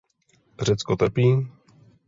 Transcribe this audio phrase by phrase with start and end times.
[0.61, 1.47] Řecko trpí?